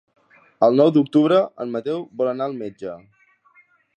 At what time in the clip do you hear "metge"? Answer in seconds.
2.65-2.99